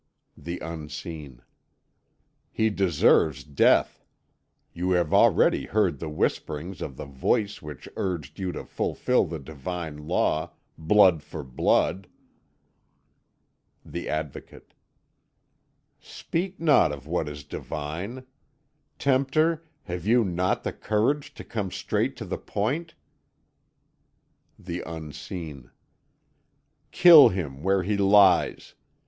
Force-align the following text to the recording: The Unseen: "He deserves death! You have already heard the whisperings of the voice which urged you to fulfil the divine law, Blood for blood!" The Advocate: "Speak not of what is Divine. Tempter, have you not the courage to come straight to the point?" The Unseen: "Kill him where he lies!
The 0.35 0.57
Unseen: 0.61 1.43
"He 2.51 2.71
deserves 2.71 3.43
death! 3.43 4.03
You 4.73 4.93
have 4.93 5.13
already 5.13 5.67
heard 5.67 5.99
the 5.99 6.09
whisperings 6.09 6.81
of 6.81 6.97
the 6.97 7.05
voice 7.05 7.61
which 7.61 7.87
urged 7.95 8.39
you 8.39 8.51
to 8.53 8.63
fulfil 8.65 9.27
the 9.27 9.37
divine 9.37 10.07
law, 10.07 10.53
Blood 10.75 11.21
for 11.21 11.43
blood!" 11.43 12.07
The 13.85 14.09
Advocate: 14.09 14.73
"Speak 15.99 16.59
not 16.59 16.91
of 16.91 17.05
what 17.05 17.29
is 17.29 17.43
Divine. 17.43 18.25
Tempter, 18.97 19.63
have 19.83 20.07
you 20.07 20.23
not 20.23 20.63
the 20.63 20.73
courage 20.73 21.31
to 21.35 21.43
come 21.43 21.69
straight 21.69 22.15
to 22.15 22.25
the 22.25 22.39
point?" 22.39 22.95
The 24.57 24.81
Unseen: 24.83 25.69
"Kill 26.89 27.29
him 27.29 27.61
where 27.61 27.83
he 27.83 27.97
lies! 27.97 28.73